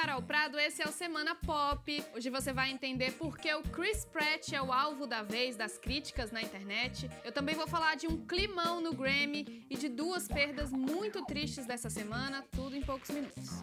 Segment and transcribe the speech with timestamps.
[0.00, 2.04] Carol Prado, esse é o Semana Pop.
[2.14, 5.76] Hoje você vai entender por que o Chris Pratt é o alvo da vez das
[5.76, 7.10] críticas na internet.
[7.22, 11.66] Eu também vou falar de um climão no Grammy e de duas perdas muito tristes
[11.66, 13.62] dessa semana, tudo em poucos minutos.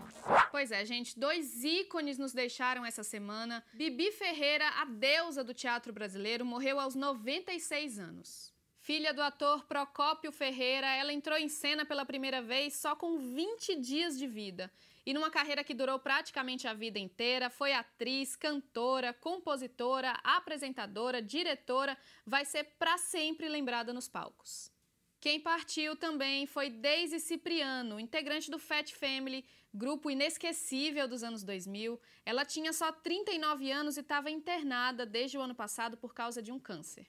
[0.52, 3.64] Pois é, gente, dois ícones nos deixaram essa semana.
[3.74, 8.57] Bibi Ferreira, a deusa do teatro brasileiro, morreu aos 96 anos.
[8.88, 13.76] Filha do ator Procópio Ferreira, ela entrou em cena pela primeira vez só com 20
[13.82, 14.72] dias de vida.
[15.06, 21.98] E numa carreira que durou praticamente a vida inteira, foi atriz, cantora, compositora, apresentadora, diretora,
[22.26, 24.72] vai ser para sempre lembrada nos palcos.
[25.20, 29.44] Quem partiu também foi Daisy Cipriano, integrante do Fat Family,
[29.74, 32.00] grupo inesquecível dos anos 2000.
[32.26, 36.54] Ela tinha só 39 anos e estava internada desde o ano passado por causa de
[36.54, 37.06] um câncer.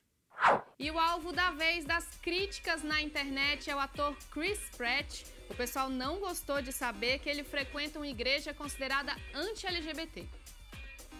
[0.78, 5.24] E o alvo da vez das críticas na internet é o ator Chris Pratt.
[5.50, 10.28] O pessoal não gostou de saber que ele frequenta uma igreja considerada anti-LGBT.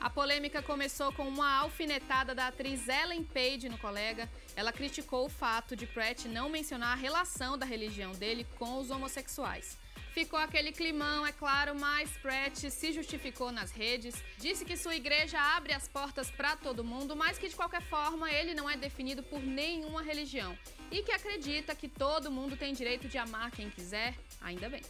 [0.01, 4.31] A polêmica começou com uma alfinetada da atriz Ellen Page no colega.
[4.55, 8.91] Ela criticou o fato de Pratt não mencionar a relação da religião dele com os
[8.91, 9.77] homossexuais.
[10.19, 15.39] Ficou aquele climão, é claro, mas Pratt se justificou nas redes, disse que sua igreja
[15.57, 19.23] abre as portas para todo mundo, mas que de qualquer forma ele não é definido
[19.23, 20.59] por nenhuma religião
[20.91, 24.83] e que acredita que todo mundo tem direito de amar quem quiser, ainda bem.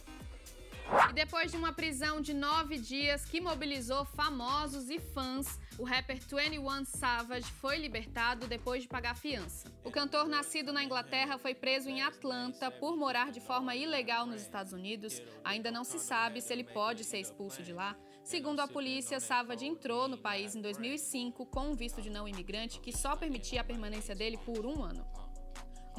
[1.09, 6.17] E depois de uma prisão de nove dias que mobilizou famosos e fãs, o rapper
[6.17, 9.71] 21 Savage foi libertado depois de pagar fiança.
[9.83, 14.41] O cantor nascido na Inglaterra foi preso em Atlanta por morar de forma ilegal nos
[14.41, 15.21] Estados Unidos.
[15.43, 17.95] Ainda não se sabe se ele pode ser expulso de lá.
[18.23, 22.79] Segundo a polícia, Savage entrou no país em 2005 com um visto de não imigrante
[22.79, 25.05] que só permitia a permanência dele por um ano.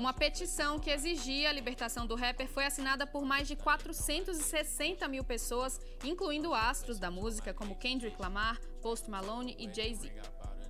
[0.00, 5.22] Uma petição que exigia a libertação do rapper foi assinada por mais de 460 mil
[5.22, 10.10] pessoas, incluindo astros da música como Kendrick Lamar, Post Malone e Jay-Z.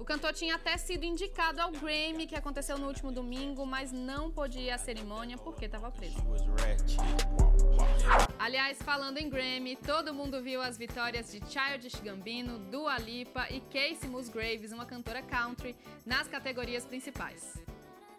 [0.01, 4.33] O cantor tinha até sido indicado ao Grammy, que aconteceu no último domingo, mas não
[4.33, 6.17] podia ir à cerimônia porque estava preso.
[8.37, 13.61] Aliás, falando em Grammy, todo mundo viu as vitórias de Childish Gambino, Dua Lipa e
[13.61, 17.63] Casey Musgraves, uma cantora country, nas categorias principais.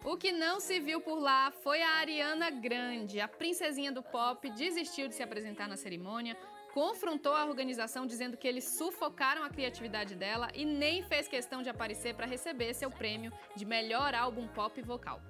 [0.04, 3.20] O que não se viu por lá foi a Ariana Grande.
[3.20, 6.36] A princesinha do pop desistiu de se apresentar na cerimônia,
[6.74, 11.68] confrontou a organização dizendo que eles sufocaram a criatividade dela e nem fez questão de
[11.68, 15.22] aparecer para receber seu prêmio de melhor álbum pop vocal.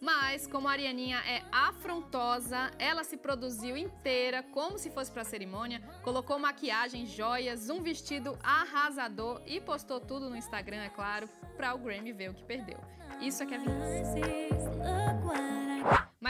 [0.00, 5.82] Mas, como a Arianinha é afrontosa, ela se produziu inteira, como se fosse para cerimônia,
[6.02, 11.78] colocou maquiagem, joias, um vestido arrasador e postou tudo no Instagram, é claro, para o
[11.78, 12.78] Grammy ver o que perdeu.
[13.20, 13.58] Isso é que é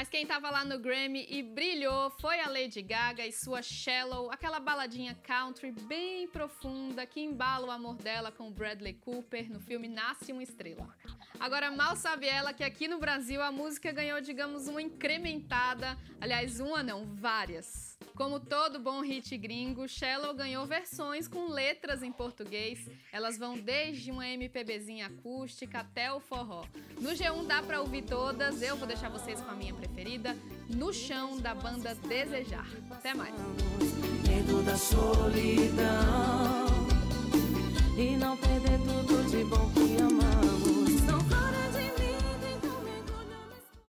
[0.01, 4.31] Mas quem tava lá no Grammy e brilhou foi a Lady Gaga e sua Shallow,
[4.33, 9.89] aquela baladinha country bem profunda que embala o amor dela com Bradley Cooper no filme
[9.89, 10.89] Nasce uma Estrela.
[11.39, 16.61] Agora, mal sabe ela que aqui no Brasil a música ganhou, digamos, uma incrementada, aliás,
[16.61, 17.99] uma não, várias.
[18.21, 22.87] Como todo bom hit gringo, Shallow ganhou versões com letras em português.
[23.11, 26.67] Elas vão desde uma MPBzinha acústica até o forró.
[27.01, 30.37] No G1 dá pra ouvir todas, eu vou deixar vocês com a minha preferida,
[30.69, 32.69] No Chão, da banda Desejar.
[32.91, 33.35] Até mais!
[34.29, 35.87] Medo da solidão
[37.97, 39.80] e não perder tudo de bom.